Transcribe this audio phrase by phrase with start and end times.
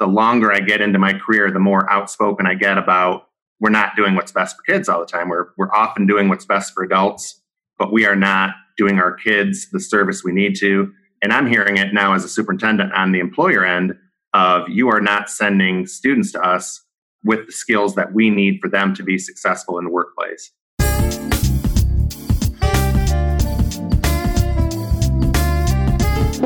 [0.00, 3.28] the longer I get into my career, the more outspoken I get about
[3.60, 5.28] we're not doing what's best for kids all the time.
[5.28, 7.40] We're, we're often doing what's best for adults,
[7.78, 10.90] but we are not doing our kids the service we need to.
[11.22, 13.94] And I'm hearing it now as a superintendent on the employer end
[14.32, 16.82] of you are not sending students to us
[17.22, 20.50] with the skills that we need for them to be successful in the workplace.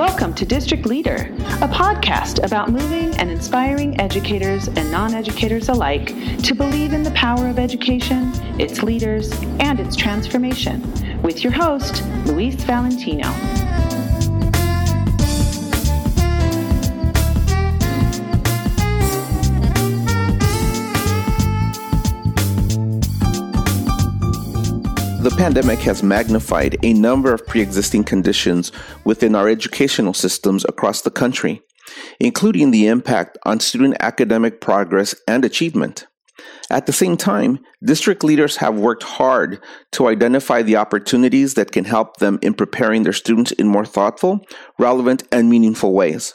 [0.06, 1.32] Welcome to District Leader,
[1.62, 6.08] a podcast about moving and inspiring educators and non educators alike
[6.42, 10.82] to believe in the power of education, its leaders, and its transformation.
[11.22, 13.32] With your host, Luis Valentino.
[25.24, 28.70] The pandemic has magnified a number of pre existing conditions
[29.06, 31.62] within our educational systems across the country,
[32.20, 36.06] including the impact on student academic progress and achievement.
[36.70, 39.62] At the same time, district leaders have worked hard
[39.92, 44.44] to identify the opportunities that can help them in preparing their students in more thoughtful,
[44.78, 46.34] relevant, and meaningful ways.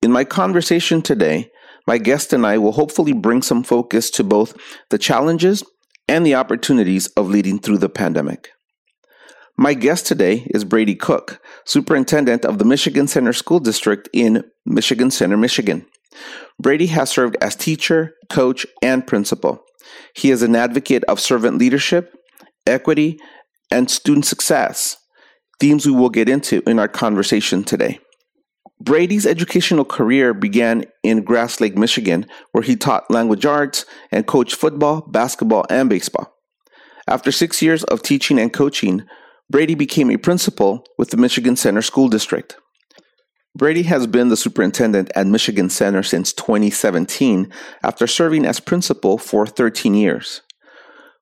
[0.00, 1.50] In my conversation today,
[1.86, 4.56] my guest and I will hopefully bring some focus to both
[4.88, 5.62] the challenges
[6.08, 8.50] and the opportunities of leading through the pandemic.
[9.56, 15.10] My guest today is Brady Cook, Superintendent of the Michigan Center School District in Michigan
[15.10, 15.86] Center, Michigan.
[16.60, 19.62] Brady has served as teacher, coach, and principal.
[20.14, 22.14] He is an advocate of servant leadership,
[22.66, 23.18] equity,
[23.70, 24.96] and student success,
[25.58, 27.98] themes we will get into in our conversation today.
[28.80, 34.54] Brady's educational career began in Grass Lake, Michigan, where he taught language arts and coached
[34.54, 36.34] football, basketball, and baseball.
[37.08, 39.04] After six years of teaching and coaching,
[39.48, 42.56] Brady became a principal with the Michigan Center School District.
[43.56, 47.50] Brady has been the superintendent at Michigan Center since 2017
[47.82, 50.42] after serving as principal for 13 years.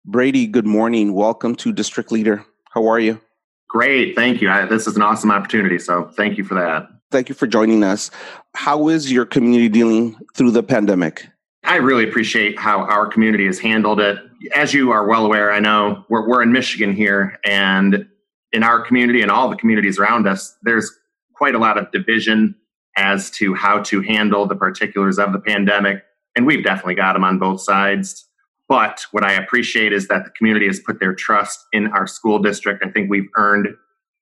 [0.05, 1.13] Brady, good morning.
[1.13, 2.45] Welcome to District Leader.
[2.73, 3.21] How are you?
[3.69, 4.17] Great.
[4.17, 4.51] Thank you.
[4.51, 5.79] I, this is an awesome opportunity.
[5.79, 6.89] So thank you for that.
[7.11, 8.11] Thank you for joining us.
[8.55, 11.27] How is your community dealing through the pandemic?
[11.65, 14.19] I really appreciate how our community has handled it.
[14.55, 18.09] As you are well aware, I know we're, we're in Michigan here, and
[18.53, 20.91] in our community and all the communities around us, there's
[21.35, 22.55] quite a lot of division
[22.97, 26.03] as to how to handle the particulars of the pandemic.
[26.35, 28.27] And we've definitely got them on both sides.
[28.69, 32.39] But what I appreciate is that the community has put their trust in our school
[32.39, 32.85] district.
[32.85, 33.69] I think we've earned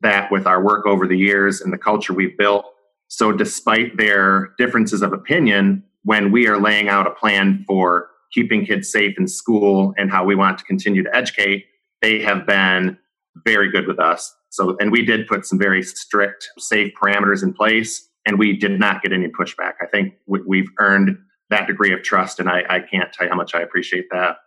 [0.03, 2.67] that with our work over the years and the culture we've built.
[3.09, 8.67] So, despite their differences of opinion, when we are laying out a plan for keeping
[8.67, 11.67] kids safe in school and how we want to continue to educate,
[12.03, 12.99] they have been
[13.45, 14.35] very good with us.
[14.51, 18.79] So, and we did put some very strict, safe parameters in place, and we did
[18.79, 19.75] not get any pushback.
[19.81, 21.19] I think we've earned
[21.51, 24.39] that degree of trust, and I, I can't tell you how much I appreciate that.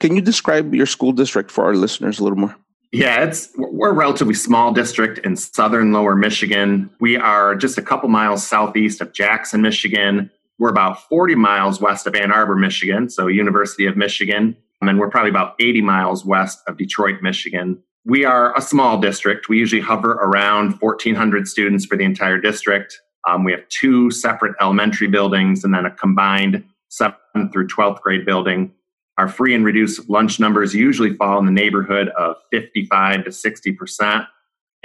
[0.00, 2.56] Can you describe your school district for our listeners a little more?
[2.90, 6.90] Yeah, it's we're a relatively small district in southern lower Michigan.
[7.00, 10.30] We are just a couple miles southeast of Jackson, Michigan.
[10.58, 14.56] We're about 40 miles west of Ann Arbor, Michigan, so University of Michigan.
[14.80, 19.50] And we're probably about 80 miles west of Detroit, Michigan we are a small district.
[19.50, 22.98] We usually hover around 1,400 students for the entire district.
[23.28, 28.24] Um, we have two separate elementary buildings and then a combined 7th through 12th grade
[28.24, 28.72] building.
[29.18, 34.26] Our free and reduced lunch numbers usually fall in the neighborhood of 55 to 60%.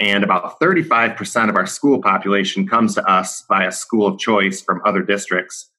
[0.00, 4.60] And about 35% of our school population comes to us by a school of choice
[4.60, 5.70] from other districts.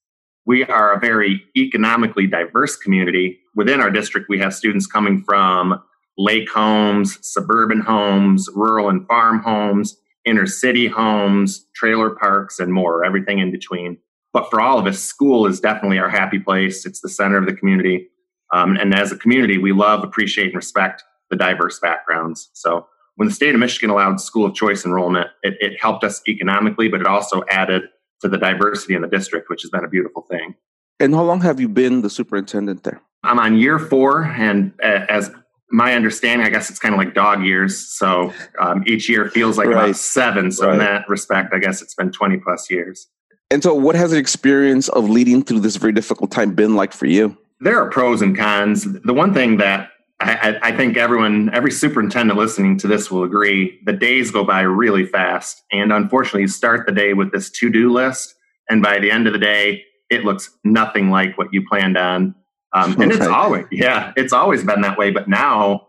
[0.47, 3.39] We are a very economically diverse community.
[3.53, 5.83] Within our district, we have students coming from
[6.17, 13.03] lake homes, suburban homes, rural and farm homes, inner city homes, trailer parks, and more,
[13.05, 13.97] everything in between.
[14.33, 16.85] But for all of us, school is definitely our happy place.
[16.85, 18.09] It's the center of the community.
[18.53, 22.49] Um, and as a community, we love, appreciate, and respect the diverse backgrounds.
[22.53, 26.21] So when the state of Michigan allowed school of choice enrollment, it, it helped us
[26.27, 27.83] economically, but it also added
[28.21, 30.55] to the diversity in the district, which has been a beautiful thing.
[30.99, 33.01] And how long have you been the superintendent there?
[33.23, 35.31] I'm on year four, and as
[35.71, 37.77] my understanding, I guess it's kind of like dog years.
[37.77, 39.85] So um, each year feels like right.
[39.85, 40.51] about seven.
[40.51, 40.73] So right.
[40.73, 43.07] in that respect, I guess it's been 20 plus years.
[43.51, 46.93] And so, what has the experience of leading through this very difficult time been like
[46.93, 47.37] for you?
[47.59, 48.85] There are pros and cons.
[49.03, 53.79] The one thing that I, I, think everyone, every superintendent listening to this will agree,
[53.85, 55.63] the days go by really fast.
[55.71, 58.33] And unfortunately, you start the day with this to do list.
[58.69, 62.33] And by the end of the day, it looks nothing like what you planned on.
[62.75, 65.09] Um, and it's always, yeah, it's always been that way.
[65.09, 65.87] But now,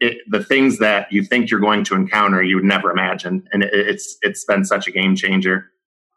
[0.00, 3.64] it, the things that you think you're going to encounter, you would never imagine, and
[3.64, 5.66] it, it's it's been such a game changer.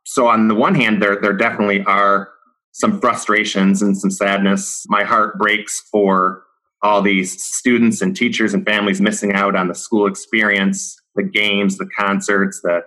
[0.06, 2.30] So on the one hand, there there definitely are
[2.72, 4.86] some frustrations and some sadness.
[4.88, 6.44] My heart breaks for
[6.84, 11.78] all these students and teachers and families missing out on the school experience, the games,
[11.78, 12.82] the concerts, the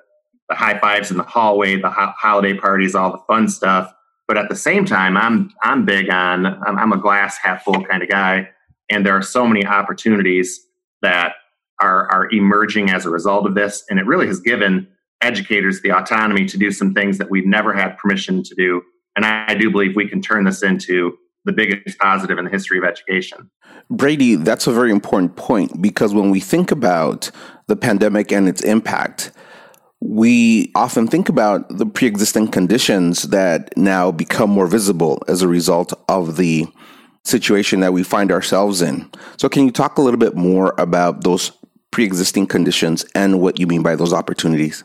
[0.49, 3.93] the high fives in the hallway, the ho- holiday parties, all the fun stuff.
[4.27, 7.85] But at the same time, I'm I'm big on I'm, I'm a glass half full
[7.85, 8.49] kind of guy,
[8.89, 10.61] and there are so many opportunities
[11.03, 11.35] that
[11.81, 14.89] are are emerging as a result of this, and it really has given
[15.21, 18.83] educators the autonomy to do some things that we've never had permission to do.
[19.17, 22.51] And I, I do believe we can turn this into the biggest positive in the
[22.51, 23.51] history of education.
[23.91, 27.31] Brady, that's a very important point because when we think about
[27.67, 29.31] the pandemic and its impact,
[30.05, 35.49] we often think about the pre existing conditions that now become more visible as a
[35.49, 36.67] result of the
[37.25, 39.11] situation that we find ourselves in.
[39.39, 41.53] So, can you talk a little bit more about those
[41.91, 44.85] pre existing conditions and what you mean by those opportunities?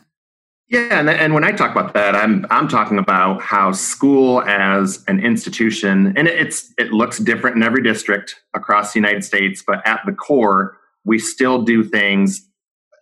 [0.68, 5.04] Yeah, and, and when I talk about that, I'm I'm talking about how school as
[5.06, 9.86] an institution, and it's it looks different in every district across the United States, but
[9.86, 12.46] at the core, we still do things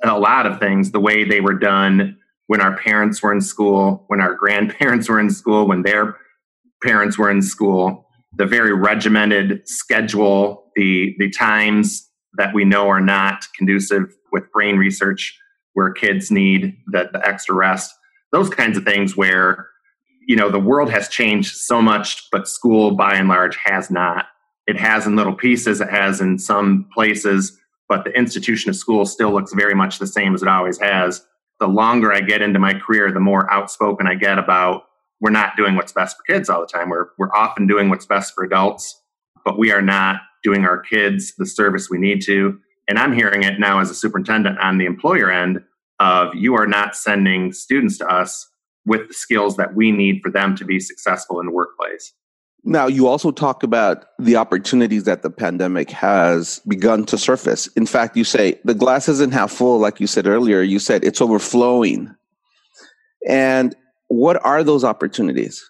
[0.05, 2.17] a lot of things the way they were done
[2.47, 6.17] when our parents were in school, when our grandparents were in school, when their
[6.83, 8.07] parents were in school.
[8.37, 14.77] The very regimented schedule, the the times that we know are not conducive with brain
[14.77, 15.39] research,
[15.73, 17.93] where kids need the, the extra rest,
[18.33, 19.69] those kinds of things where
[20.27, 24.27] you know the world has changed so much, but school by and large has not.
[24.67, 29.07] It has in little pieces, it has in some places, but the institution of school
[29.07, 31.25] still looks very much the same as it always has.
[31.61, 34.85] The longer I get into my career, the more outspoken I get about
[35.21, 36.91] we're not doing what's best for kids all the time.
[36.91, 39.01] We're, we're often doing what's best for adults,
[39.45, 42.59] but we are not doing our kids the service we need to.
[42.89, 45.63] And I'm hearing it now as a superintendent on the employer end
[45.99, 48.49] of you are not sending students to us
[48.87, 52.15] with the skills that we need for them to be successful in the workplace.
[52.69, 57.67] Now, you also talk about the opportunities that the pandemic has begun to surface.
[57.69, 60.61] In fact, you say the glass isn't half full, like you said earlier.
[60.61, 62.15] You said it's overflowing.
[63.27, 63.75] And
[64.09, 65.67] what are those opportunities?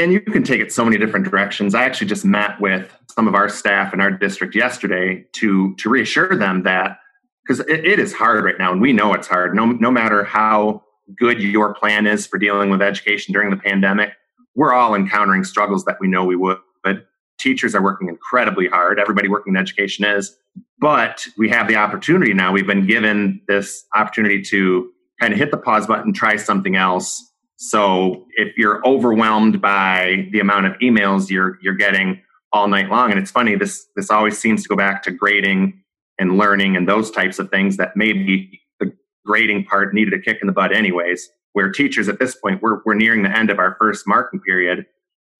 [0.00, 1.76] And you can take it so many different directions.
[1.76, 5.88] I actually just met with some of our staff in our district yesterday to to
[5.88, 6.98] reassure them that
[7.46, 9.54] because it, it is hard right now, and we know it's hard.
[9.54, 10.82] No, no matter how
[11.16, 14.10] good your plan is for dealing with education during the pandemic,
[14.54, 16.58] we're all encountering struggles that we know we would.
[16.82, 17.06] But
[17.38, 18.98] teachers are working incredibly hard.
[18.98, 20.36] Everybody working in education is.
[20.78, 22.52] But we have the opportunity now.
[22.52, 27.26] We've been given this opportunity to kind of hit the pause button, try something else.
[27.56, 33.10] So if you're overwhelmed by the amount of emails you're you're getting all night long,
[33.10, 35.80] and it's funny, this this always seems to go back to grading
[36.18, 38.92] and learning and those types of things that maybe the
[39.26, 42.80] grading part needed a kick in the butt anyways where teachers at this point we're,
[42.84, 44.86] we're nearing the end of our first marking period.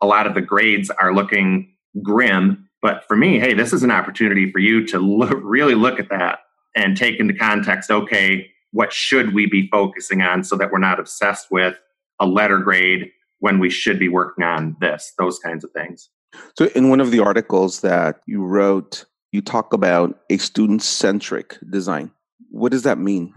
[0.00, 3.90] A lot of the grades are looking grim but for me hey this is an
[3.90, 6.40] opportunity for you to look, really look at that
[6.76, 11.00] and take into context okay what should we be focusing on so that we're not
[11.00, 11.76] obsessed with
[12.20, 16.10] a letter grade when we should be working on this those kinds of things.
[16.56, 21.56] So in one of the articles that you wrote you talk about a student centric
[21.70, 22.10] design.
[22.50, 23.32] What does that mean?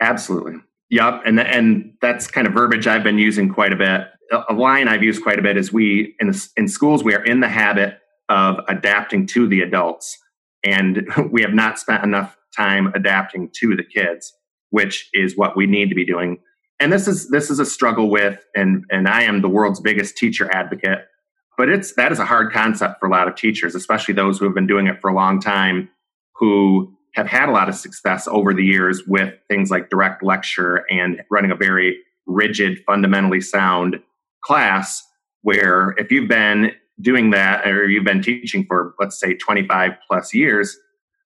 [0.00, 4.06] Absolutely Yep, and and that's kind of verbiage I've been using quite a bit.
[4.48, 7.40] A line I've used quite a bit is we in in schools we are in
[7.40, 10.16] the habit of adapting to the adults,
[10.64, 14.32] and we have not spent enough time adapting to the kids,
[14.70, 16.38] which is what we need to be doing.
[16.80, 20.16] And this is this is a struggle with, and and I am the world's biggest
[20.16, 21.00] teacher advocate,
[21.58, 24.46] but it's that is a hard concept for a lot of teachers, especially those who
[24.46, 25.90] have been doing it for a long time,
[26.36, 30.84] who have had a lot of success over the years with things like direct lecture
[30.88, 34.00] and running a very rigid, fundamentally sound
[34.44, 35.02] class.
[35.42, 36.70] Where if you've been
[37.00, 40.78] doing that or you've been teaching for, let's say, 25 plus years,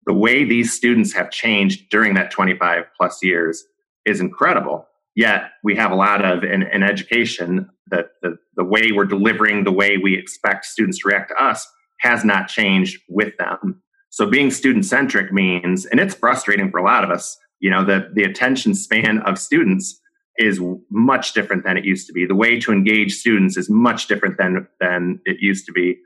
[0.05, 3.65] the way these students have changed during that 25 plus years
[4.05, 4.86] is incredible.
[5.15, 9.63] Yet we have a lot of in, in education that the, the way we're delivering,
[9.63, 11.67] the way we expect students to react to us
[12.01, 13.81] has not changed with them.
[14.09, 17.83] So being student centric means, and it's frustrating for a lot of us, you know,
[17.83, 19.99] the, the attention span of students
[20.37, 22.25] is much different than it used to be.
[22.25, 25.97] The way to engage students is much different than, than it used to be.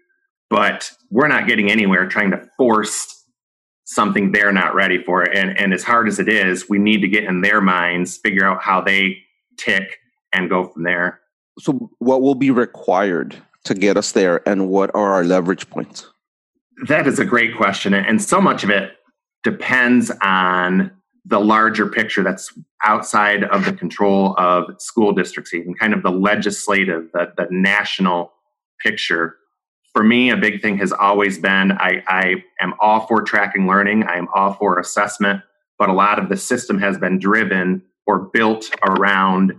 [0.49, 3.25] But we're not getting anywhere trying to force
[3.85, 5.21] something they're not ready for.
[5.21, 8.45] And, and as hard as it is, we need to get in their minds, figure
[8.45, 9.17] out how they
[9.57, 9.99] tick,
[10.33, 11.21] and go from there.
[11.59, 16.07] So, what will be required to get us there, and what are our leverage points?
[16.87, 17.93] That is a great question.
[17.93, 18.93] And so much of it
[19.43, 20.91] depends on
[21.25, 22.53] the larger picture that's
[22.83, 28.33] outside of the control of school districts, even kind of the legislative, the, the national
[28.81, 29.37] picture
[29.93, 34.03] for me, a big thing has always been I, I am all for tracking learning,
[34.03, 35.41] I am all for assessment,
[35.77, 39.53] but a lot of the system has been driven or built around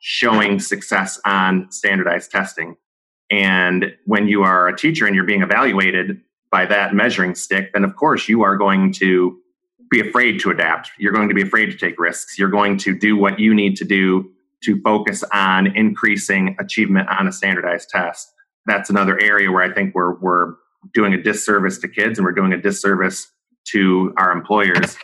[0.00, 2.76] showing success on standardized testing.
[3.30, 7.84] And when you are a teacher and you're being evaluated by that measuring stick, then
[7.84, 9.38] of course you are going to
[9.90, 10.90] be afraid to adapt.
[10.98, 12.38] You're going to be afraid to take risks.
[12.38, 14.30] You're going to do what you need to do
[14.64, 18.32] to focus on increasing achievement on a standardized test
[18.68, 20.54] that's another area where I think we're we're
[20.94, 23.26] doing a disservice to kids and we're doing a disservice
[23.68, 24.96] to our employers.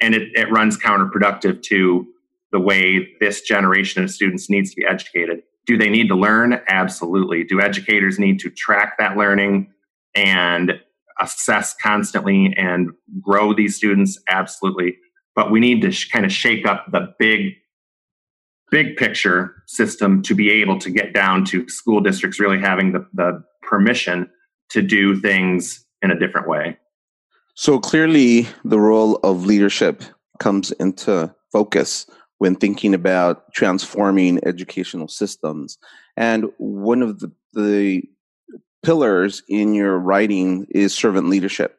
[0.00, 2.06] And it, it runs counterproductive to
[2.52, 5.42] the way this generation of students needs to be educated.
[5.66, 6.60] Do they need to learn?
[6.68, 7.42] Absolutely.
[7.42, 9.72] Do educators need to track that learning
[10.14, 10.80] and
[11.20, 14.18] assess constantly and grow these students?
[14.28, 14.96] Absolutely.
[15.34, 17.54] But we need to sh- kind of shake up the big
[18.70, 23.06] big picture system to be able to get down to school districts really having the,
[23.14, 24.28] the permission
[24.70, 26.76] to do things in a different way.
[27.54, 30.02] So clearly, the role of leadership
[30.38, 32.06] comes into focus
[32.38, 35.78] when thinking about transforming educational systems.
[36.16, 38.02] And one of the, the
[38.86, 41.76] pillars in your writing is servant leadership.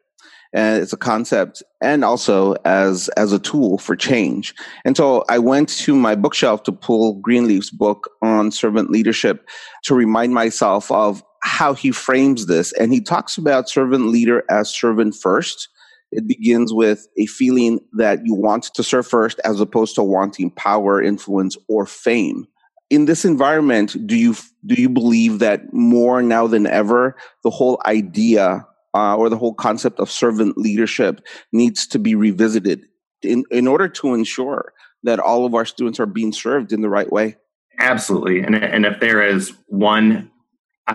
[0.52, 4.54] And it's a concept and also as as a tool for change.
[4.84, 9.48] And so i went to my bookshelf to pull greenleaf's book on servant leadership
[9.84, 12.72] to remind myself of how he frames this.
[12.74, 15.68] And he talks about servant leader as servant first.
[16.12, 20.50] It begins with a feeling that you want to serve first as opposed to wanting
[20.50, 22.46] power influence or fame
[22.90, 24.34] in this environment do you
[24.66, 29.54] do you believe that more now than ever the whole idea uh, or the whole
[29.54, 31.20] concept of servant leadership
[31.52, 32.86] needs to be revisited
[33.22, 36.88] in, in order to ensure that all of our students are being served in the
[36.88, 37.36] right way.
[37.78, 38.40] Absolutely.
[38.40, 40.30] And, and if there is one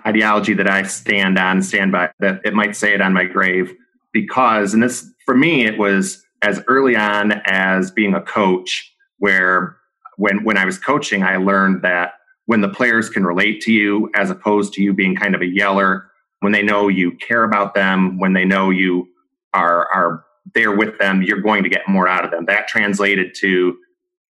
[0.06, 3.74] ideology that I stand on, stand by, that it might say it on my grave,
[4.12, 9.78] because, and this, for me, it was as early on as being a coach, where
[10.18, 12.14] when, when I was coaching, I learned that
[12.46, 15.46] when the players can relate to you as opposed to you being kind of a
[15.46, 16.10] yeller
[16.44, 19.08] when they know you care about them, when they know you
[19.54, 22.46] are are there with them, you're going to get more out of them.
[22.46, 23.78] That translated to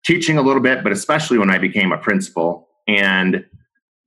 [0.04, 3.44] teaching a little bit, but especially when I became a principal and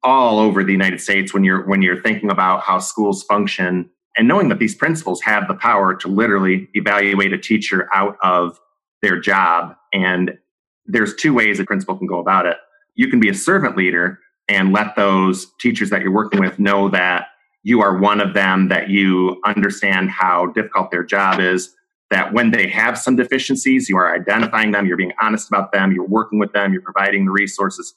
[0.03, 4.27] all over the United States when you're when you're thinking about how schools function and
[4.27, 8.59] knowing that these principals have the power to literally evaluate a teacher out of
[9.01, 10.37] their job and
[10.85, 12.57] there's two ways a principal can go about it.
[12.95, 16.89] You can be a servant leader and let those teachers that you're working with know
[16.89, 17.27] that
[17.63, 21.73] you are one of them, that you understand how difficult their job is,
[22.11, 25.91] that when they have some deficiencies, you are identifying them, you're being honest about them,
[25.91, 27.95] you're working with them, you're providing the resources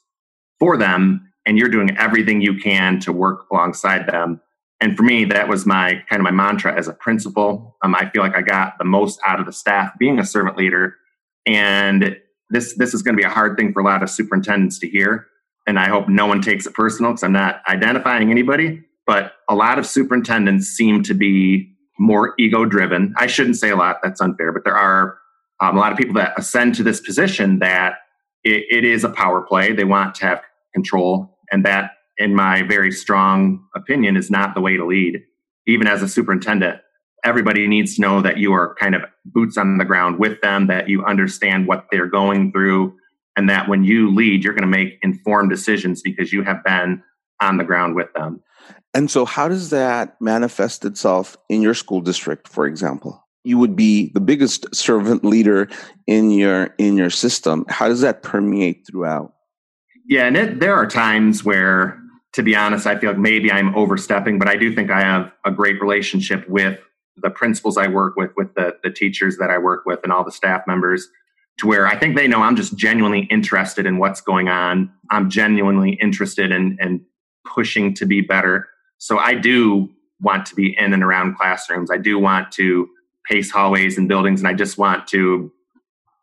[0.59, 4.41] for them, and you're doing everything you can to work alongside them.
[4.79, 7.77] And for me, that was my kind of my mantra as a principal.
[7.83, 10.57] Um, I feel like I got the most out of the staff being a servant
[10.57, 10.95] leader.
[11.45, 12.17] And
[12.49, 14.89] this this is going to be a hard thing for a lot of superintendents to
[14.89, 15.27] hear.
[15.65, 19.55] And I hope no one takes it personal because I'm not identifying anybody but a
[19.55, 23.15] lot of superintendents seem to be more ego driven.
[23.17, 25.17] I shouldn't say a lot, that's unfair, but there are
[25.61, 27.95] um, a lot of people that ascend to this position that
[28.43, 29.71] it, it is a power play.
[29.71, 30.41] They want to have
[30.73, 31.39] control.
[31.51, 35.23] And that, in my very strong opinion, is not the way to lead.
[35.65, 36.81] Even as a superintendent,
[37.23, 40.67] everybody needs to know that you are kind of boots on the ground with them,
[40.67, 42.95] that you understand what they're going through,
[43.35, 47.01] and that when you lead, you're going to make informed decisions because you have been
[47.41, 48.41] on the ground with them.
[48.93, 53.23] And so, how does that manifest itself in your school district, for example?
[53.43, 55.69] You would be the biggest servant leader
[56.07, 57.65] in your in your system.
[57.69, 59.33] How does that permeate throughout?
[60.07, 61.99] Yeah, and it, there are times where,
[62.33, 65.31] to be honest, I feel like maybe I'm overstepping, but I do think I have
[65.45, 66.79] a great relationship with
[67.21, 70.23] the principals I work with, with the the teachers that I work with, and all
[70.23, 71.07] the staff members
[71.57, 74.91] to where I think they know I'm just genuinely interested in what's going on.
[75.09, 77.03] I'm genuinely interested in, in
[77.45, 78.67] pushing to be better.
[78.99, 79.89] So I do
[80.21, 81.91] want to be in and around classrooms.
[81.91, 82.87] I do want to
[83.25, 85.51] pace hallways and buildings, and I just want to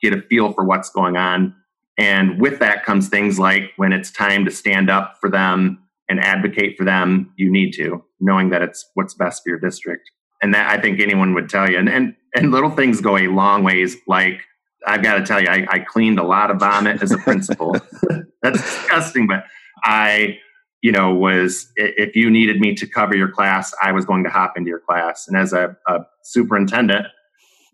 [0.01, 1.55] get a feel for what's going on.
[1.97, 6.21] And with that comes things like when it's time to stand up for them and
[6.21, 10.11] advocate for them, you need to, knowing that it's what's best for your district.
[10.45, 11.79] And that I think anyone would tell you.
[11.79, 14.43] And and, and little things go a long ways, like
[14.87, 17.75] I've got to tell you, I, I cleaned a lot of vomit as a principal.
[18.43, 19.45] That's disgusting, but
[19.85, 20.39] I
[20.83, 24.29] you know, was if you needed me to cover your class, I was going to
[24.29, 25.27] hop into your class.
[25.27, 27.07] And as a, a superintendent,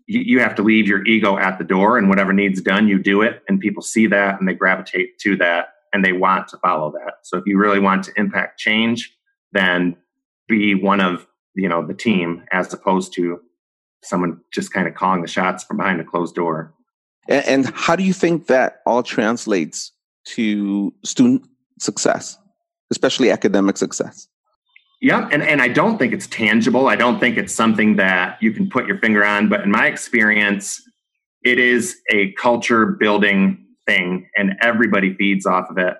[0.07, 3.03] you, you, have to leave your ego at the door, and whatever needs done, you
[3.03, 3.43] do it.
[3.49, 7.15] And people see that and they gravitate to that and they want to follow that.
[7.23, 9.13] So if you really want to impact change,
[9.51, 9.97] then
[10.47, 13.39] be one of you know the team as opposed to
[14.03, 16.73] someone just kind of calling the shots from behind a closed door.
[17.27, 19.91] And, and how do you think that all translates
[20.35, 21.43] to student
[21.79, 22.37] success?
[22.91, 24.27] especially academic success.
[25.01, 26.87] Yeah, and, and I don't think it's tangible.
[26.87, 29.49] I don't think it's something that you can put your finger on.
[29.49, 30.79] But in my experience,
[31.43, 35.95] it is a culture building thing, and everybody feeds off of it.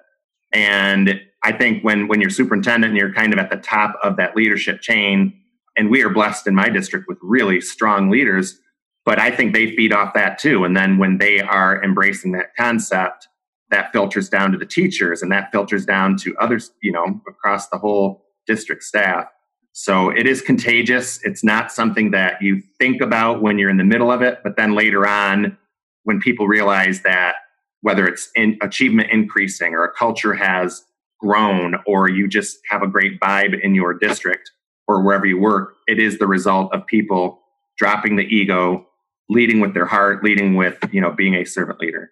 [0.53, 4.17] And I think when when you're superintendent and you're kind of at the top of
[4.17, 5.33] that leadership chain,
[5.75, 8.59] and we are blessed in my district with really strong leaders,
[9.05, 10.63] but I think they feed off that too.
[10.63, 13.27] And then when they are embracing that concept,
[13.69, 17.69] that filters down to the teachers and that filters down to others, you know, across
[17.69, 19.27] the whole district staff.
[19.71, 21.23] So it is contagious.
[21.23, 24.57] It's not something that you think about when you're in the middle of it, but
[24.57, 25.57] then later on,
[26.03, 27.35] when people realize that
[27.81, 30.83] whether it's in achievement increasing or a culture has
[31.19, 34.51] grown or you just have a great vibe in your district
[34.87, 37.41] or wherever you work, it is the result of people
[37.77, 38.85] dropping the ego,
[39.29, 42.11] leading with their heart, leading with, you know, being a servant leader.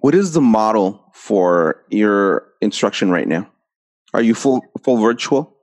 [0.00, 3.48] What is the model for your instruction right now?
[4.12, 5.54] Are you full full virtual?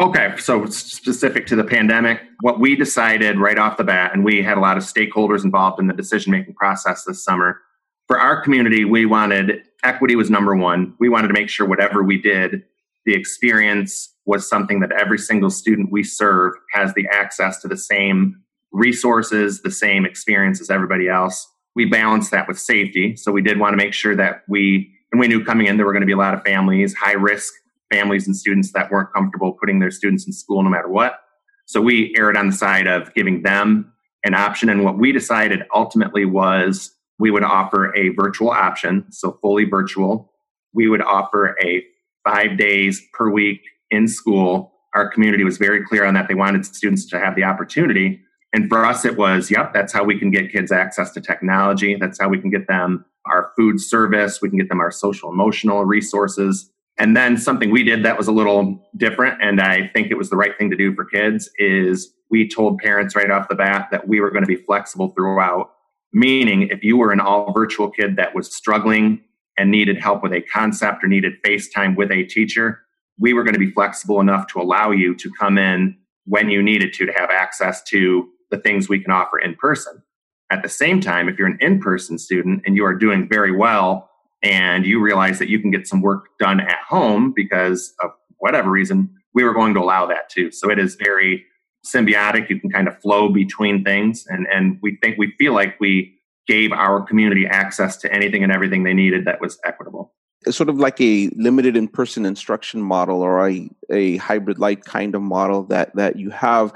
[0.00, 4.42] Okay, so specific to the pandemic, what we decided right off the bat, and we
[4.42, 7.60] had a lot of stakeholders involved in the decision making process this summer.
[8.06, 10.94] For our community, we wanted equity was number one.
[11.00, 12.62] We wanted to make sure whatever we did,
[13.06, 17.76] the experience was something that every single student we serve has the access to the
[17.76, 23.14] same resources, the same experience as everybody else we balanced that with safety.
[23.14, 25.86] So we did want to make sure that we, and we knew coming in there
[25.86, 27.54] were going to be a lot of families, high risk
[27.88, 31.20] families and students that weren't comfortable putting their students in school no matter what.
[31.66, 33.92] So we erred on the side of giving them
[34.24, 34.68] an option.
[34.68, 40.32] And what we decided ultimately was we would offer a virtual option, so fully virtual.
[40.74, 41.84] We would offer a
[42.24, 43.60] five days per week
[43.90, 44.72] in school.
[44.94, 46.28] Our community was very clear on that.
[46.28, 48.22] They wanted students to have the opportunity
[48.52, 51.96] and for us, it was, yep, that's how we can get kids access to technology.
[51.96, 54.40] That's how we can get them our food service.
[54.40, 56.70] We can get them our social emotional resources.
[56.98, 60.30] And then something we did that was a little different, and I think it was
[60.30, 63.88] the right thing to do for kids, is we told parents right off the bat
[63.92, 65.70] that we were going to be flexible throughout.
[66.12, 69.20] Meaning, if you were an all virtual kid that was struggling
[69.56, 72.80] and needed help with a concept or needed FaceTime with a teacher,
[73.18, 76.62] we were going to be flexible enough to allow you to come in when you
[76.62, 80.02] needed to to have access to the things we can offer in person.
[80.50, 83.54] At the same time, if you're an in person student and you are doing very
[83.54, 84.10] well
[84.42, 88.70] and you realize that you can get some work done at home because of whatever
[88.70, 90.50] reason, we were going to allow that too.
[90.50, 91.44] So it is very
[91.84, 92.48] symbiotic.
[92.48, 94.24] You can kind of flow between things.
[94.28, 96.14] And, and we think we feel like we
[96.46, 100.14] gave our community access to anything and everything they needed that was equitable.
[100.46, 105.14] Sort of like a limited in person instruction model or a, a hybrid light kind
[105.14, 106.72] of model that, that you have.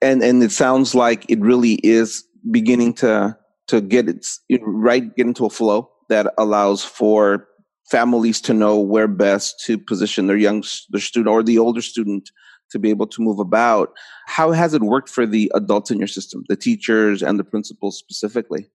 [0.00, 3.36] And and it sounds like it really is beginning to
[3.68, 7.46] to get its right get into a flow that allows for
[7.90, 12.30] families to know where best to position their young their student or the older student
[12.70, 13.92] to be able to move about.
[14.26, 17.98] How has it worked for the adults in your system the teachers and the principals
[17.98, 18.70] specifically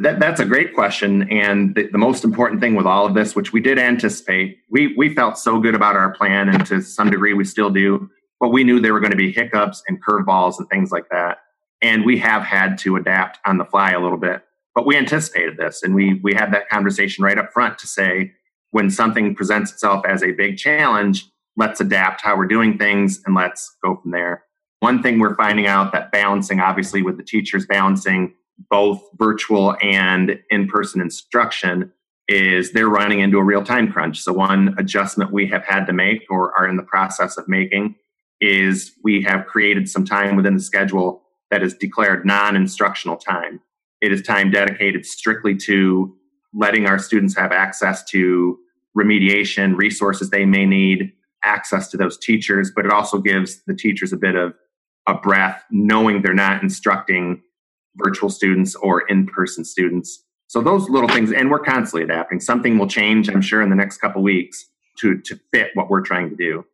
[0.00, 3.36] that, that's a great question and the, the most important thing with all of this
[3.36, 7.10] which we did anticipate we we felt so good about our plan and to some
[7.10, 8.08] degree we still do
[8.42, 11.38] but we knew there were going to be hiccups and curveballs and things like that.
[11.80, 14.42] And we have had to adapt on the fly a little bit.
[14.74, 18.32] But we anticipated this and we we had that conversation right up front to say
[18.72, 23.36] when something presents itself as a big challenge, let's adapt how we're doing things and
[23.36, 24.42] let's go from there.
[24.80, 28.34] One thing we're finding out that balancing obviously with the teachers balancing
[28.70, 31.92] both virtual and in-person instruction
[32.28, 34.20] is they're running into a real time crunch.
[34.20, 37.96] So one adjustment we have had to make or are in the process of making
[38.40, 43.60] is we have created some time within the schedule that is declared non instructional time.
[44.00, 46.14] It is time dedicated strictly to
[46.54, 48.58] letting our students have access to
[48.96, 51.12] remediation resources they may need,
[51.44, 54.54] access to those teachers, but it also gives the teachers a bit of
[55.06, 57.42] a breath, knowing they're not instructing
[57.96, 60.24] virtual students or in person students.
[60.46, 62.40] So those little things, and we're constantly adapting.
[62.40, 64.66] Something will change, I'm sure, in the next couple weeks
[64.98, 66.64] to to fit what we're trying to do.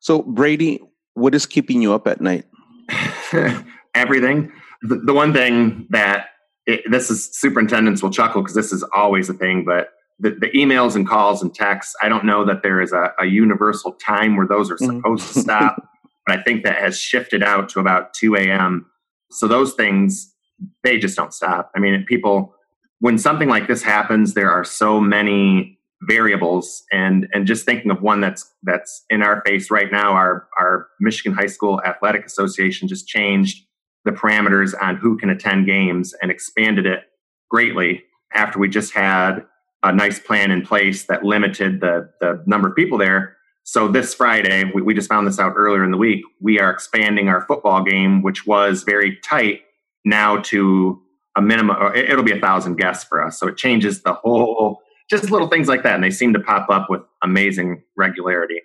[0.00, 0.80] So Brady,
[1.14, 2.44] what is keeping you up at night?
[3.94, 4.52] Everything.
[4.82, 6.26] The, the, one thing that
[6.66, 10.50] it, this is superintendents will chuckle because this is always a thing, but the, the,
[10.50, 14.36] emails and calls and texts, I don't know that there is a, a universal time
[14.36, 14.98] where those are mm-hmm.
[14.98, 15.76] supposed to stop,
[16.26, 18.86] but I think that has shifted out to about 2 a.m.
[19.30, 20.34] So those things,
[20.82, 21.70] they just don't stop.
[21.76, 22.54] I mean, people,
[23.00, 28.02] when something like this happens, there are so many variables and and just thinking of
[28.02, 32.86] one that's that's in our face right now our our Michigan High School Athletic Association
[32.86, 33.64] just changed
[34.04, 37.04] the parameters on who can attend games and expanded it
[37.50, 39.46] greatly after we just had
[39.82, 44.12] a nice plan in place that limited the the number of people there so this
[44.12, 47.40] Friday we, we just found this out earlier in the week we are expanding our
[47.46, 49.62] football game which was very tight
[50.06, 50.98] now to
[51.36, 55.30] a minimum it'll be a thousand guests for us so it changes the whole just
[55.30, 55.94] little things like that.
[55.94, 58.60] And they seem to pop up with amazing regularity.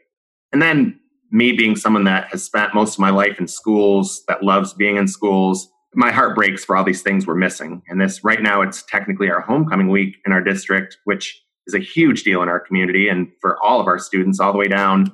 [0.51, 0.99] And then
[1.32, 4.97] me being someone that has spent most of my life in schools, that loves being
[4.97, 7.82] in schools, my heart breaks for all these things we're missing.
[7.88, 11.80] And this right now, it's technically our homecoming week in our district, which is a
[11.80, 15.12] huge deal in our community and for all of our students, all the way down.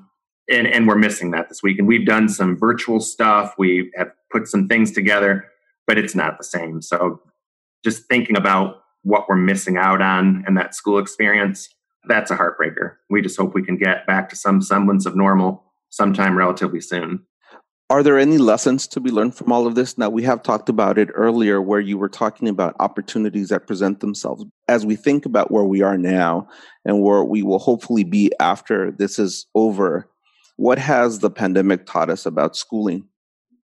[0.50, 1.78] And, and we're missing that this week.
[1.78, 5.46] And we've done some virtual stuff, we have put some things together,
[5.88, 6.82] but it's not the same.
[6.82, 7.22] So
[7.84, 11.70] just thinking about what we're missing out on in that school experience,
[12.08, 12.96] that's a heartbreaker.
[13.10, 17.26] We just hope we can get back to some semblance of normal sometime relatively soon.
[17.90, 19.98] Are there any lessons to be learned from all of this?
[19.98, 24.02] Now, we have talked about it earlier where you were talking about opportunities that present
[24.02, 24.44] themselves.
[24.68, 26.50] As we think about where we are now
[26.84, 30.10] and where we will hopefully be after this is over,
[30.58, 33.08] what has the pandemic taught us about schooling?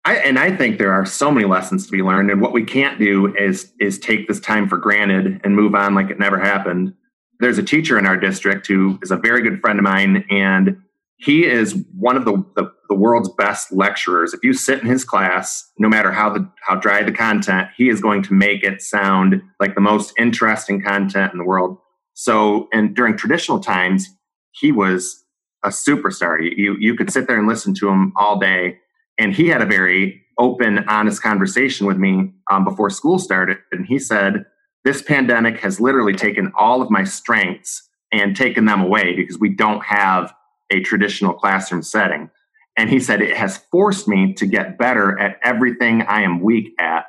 [0.05, 2.31] I, and I think there are so many lessons to be learned.
[2.31, 5.95] And what we can't do is is take this time for granted and move on
[5.95, 6.95] like it never happened.
[7.39, 10.77] There's a teacher in our district who is a very good friend of mine, and
[11.17, 14.33] he is one of the, the, the world's best lecturers.
[14.33, 17.91] If you sit in his class, no matter how the how dry the content, he
[17.91, 21.77] is going to make it sound like the most interesting content in the world.
[22.15, 24.09] So, and during traditional times,
[24.53, 25.25] he was
[25.63, 26.39] a superstar.
[26.41, 28.79] You you could sit there and listen to him all day
[29.21, 33.59] and he had a very open, honest conversation with me um, before school started.
[33.71, 34.47] And he said,
[34.83, 39.51] This pandemic has literally taken all of my strengths and taken them away because we
[39.51, 40.33] don't have
[40.71, 42.31] a traditional classroom setting.
[42.79, 46.73] And he said, It has forced me to get better at everything I am weak
[46.81, 47.05] at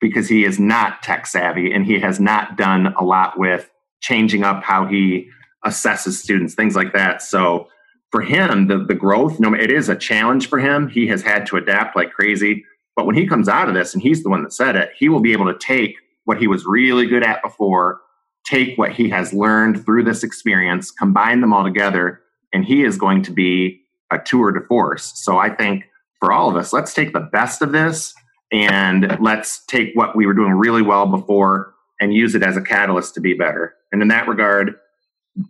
[0.00, 3.68] because he is not tech savvy and he has not done a lot with
[4.00, 5.28] changing up how he
[5.66, 7.22] assesses students, things like that.
[7.22, 7.68] So
[8.14, 10.86] for him, the, the growth, no, it is a challenge for him.
[10.86, 12.64] He has had to adapt like crazy.
[12.94, 15.08] But when he comes out of this, and he's the one that said it, he
[15.08, 18.02] will be able to take what he was really good at before,
[18.46, 22.20] take what he has learned through this experience, combine them all together,
[22.52, 23.80] and he is going to be
[24.12, 25.10] a tour de force.
[25.16, 25.82] So I think
[26.20, 28.14] for all of us, let's take the best of this
[28.52, 32.62] and let's take what we were doing really well before and use it as a
[32.62, 33.74] catalyst to be better.
[33.90, 34.76] And in that regard,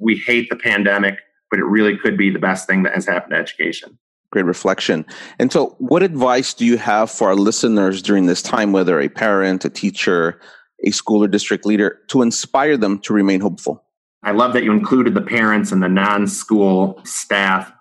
[0.00, 1.18] we hate the pandemic
[1.50, 3.98] but it really could be the best thing that has happened to education.
[4.30, 5.06] Great reflection.
[5.38, 9.08] And so, what advice do you have for our listeners during this time, whether a
[9.08, 10.40] parent, a teacher,
[10.84, 13.84] a school or district leader, to inspire them to remain hopeful?
[14.24, 17.72] I love that you included the parents and the non school staff.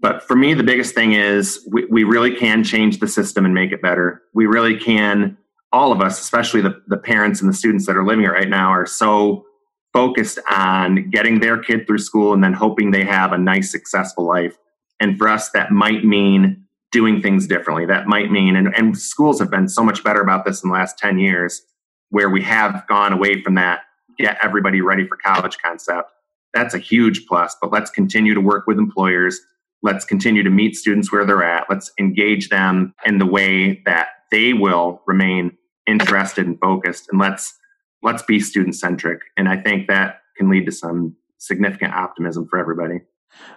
[0.00, 3.54] But for me, the biggest thing is we, we really can change the system and
[3.54, 4.22] make it better.
[4.32, 5.36] We really can,
[5.72, 8.48] all of us, especially the, the parents and the students that are living it right
[8.48, 9.44] now, are so
[9.92, 14.24] focused on getting their kid through school and then hoping they have a nice, successful
[14.24, 14.56] life.
[15.00, 17.86] And for us, that might mean doing things differently.
[17.86, 20.74] That might mean, and, and schools have been so much better about this in the
[20.74, 21.62] last 10 years,
[22.10, 23.82] where we have gone away from that
[24.20, 26.10] get everybody ready for college concept.
[26.52, 29.40] That's a huge plus, but let's continue to work with employers.
[29.82, 31.66] Let's continue to meet students where they're at.
[31.70, 37.08] Let's engage them in the way that they will remain interested and focused.
[37.10, 37.54] And let's
[38.02, 39.20] let's be student centric.
[39.36, 43.00] And I think that can lead to some significant optimism for everybody.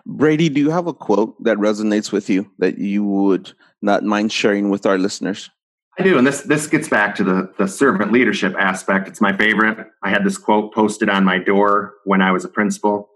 [0.06, 4.32] Brady, do you have a quote that resonates with you that you would not mind
[4.32, 5.50] sharing with our listeners?
[5.98, 9.08] I do, and this this gets back to the the servant leadership aspect.
[9.08, 9.88] It's my favorite.
[10.02, 13.10] I had this quote posted on my door when I was a principal.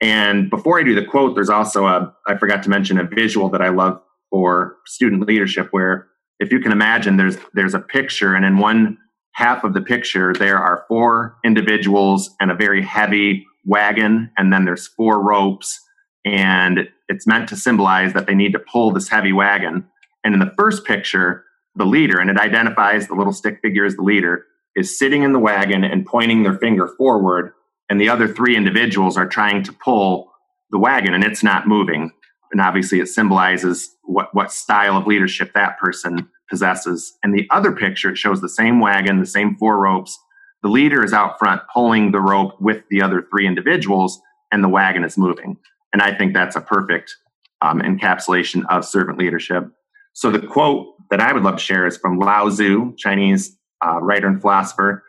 [0.00, 3.48] And before I do the quote, there's also a I forgot to mention a visual
[3.50, 8.34] that I love for student leadership where if you can imagine there's there's a picture
[8.34, 8.98] and in one
[9.38, 14.64] half of the picture, there are four individuals and a very heavy wagon, and then
[14.64, 15.80] there's four ropes,
[16.24, 19.86] and it's meant to symbolize that they need to pull this heavy wagon.
[20.24, 21.44] And in the first picture,
[21.76, 25.32] the leader, and it identifies the little stick figure as the leader, is sitting in
[25.32, 27.52] the wagon and pointing their finger forward.
[27.88, 30.32] And the other three individuals are trying to pull
[30.72, 32.10] the wagon and it's not moving.
[32.50, 37.16] And obviously, it symbolizes what, what style of leadership that person possesses.
[37.22, 40.18] And the other picture, it shows the same wagon, the same four ropes.
[40.62, 44.68] The leader is out front pulling the rope with the other three individuals, and the
[44.68, 45.56] wagon is moving.
[45.92, 47.14] And I think that's a perfect
[47.60, 49.68] um, encapsulation of servant leadership.
[50.12, 54.00] So the quote that I would love to share is from Lao Tzu, Chinese uh,
[54.00, 55.04] writer and philosopher,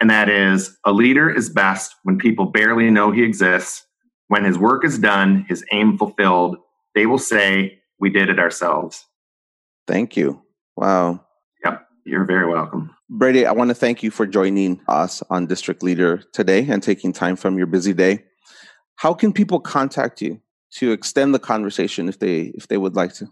[0.00, 3.84] and that is a leader is best when people barely know he exists.
[4.28, 6.56] When his work is done, his aim fulfilled,
[6.94, 9.04] they will say, We did it ourselves.
[9.86, 10.42] Thank you.
[10.80, 11.20] Wow.
[11.62, 11.86] Yep.
[12.06, 12.90] You're very welcome.
[13.10, 17.12] Brady, I want to thank you for joining us on District Leader today and taking
[17.12, 18.24] time from your busy day.
[18.96, 20.40] How can people contact you
[20.76, 23.26] to extend the conversation if they if they would like to?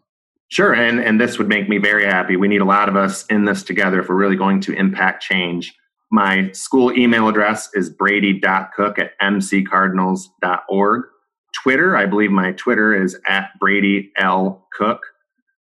[0.48, 2.36] Sure, and and this would make me very happy.
[2.36, 5.22] We need a lot of us in this together if we're really going to impact
[5.22, 5.74] change.
[6.12, 11.02] My school email address is brady.cook at mccardinals.org.
[11.54, 14.66] Twitter, I believe my Twitter is at Brady L.
[14.74, 15.00] Cook.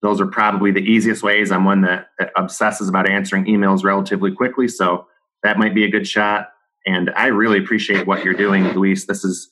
[0.02, 1.52] Those are probably the easiest ways.
[1.52, 5.06] I'm one that, that obsesses about answering emails relatively quickly, so
[5.42, 6.48] that might be a good shot.
[6.84, 9.06] And I really appreciate what you're doing, Luis.
[9.06, 9.48] This is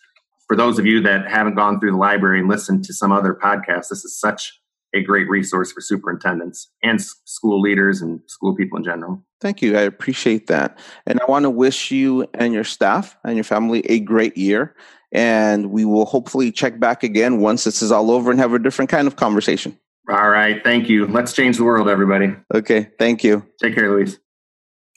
[0.48, 3.32] for those of you that haven't gone through the library and listened to some other
[3.32, 3.88] podcasts.
[3.88, 4.60] This is such
[4.92, 9.24] a great resource for superintendents and school leaders and school people in general.
[9.40, 9.76] Thank you.
[9.76, 10.78] I appreciate that.
[11.06, 14.74] And I want to wish you and your staff and your family a great year.
[15.12, 18.58] And we will hopefully check back again once this is all over and have a
[18.58, 19.78] different kind of conversation.
[20.10, 20.62] All right.
[20.62, 21.06] Thank you.
[21.06, 22.34] Let's change the world, everybody.
[22.52, 22.88] Okay.
[22.98, 23.46] Thank you.
[23.62, 24.18] Take care, Luis.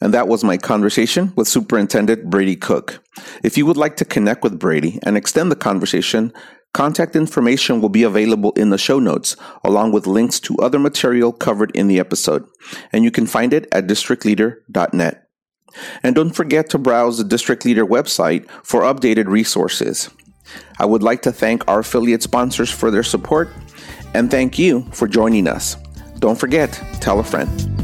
[0.02, 3.02] And that was my conversation with Superintendent Brady Cook.
[3.43, 6.34] If you would like to connect with Brady and extend the conversation,
[6.73, 11.32] Contact information will be available in the show notes, along with links to other material
[11.32, 12.47] covered in the episode,
[12.91, 15.28] and you can find it at districtleader.net.
[16.02, 20.10] And don't forget to browse the District Leader website for updated resources.
[20.80, 23.49] I would like to thank our affiliate sponsors for their support,
[24.13, 25.76] and thank you for joining us.
[26.19, 26.71] Don't forget,
[27.02, 27.83] tell a friend.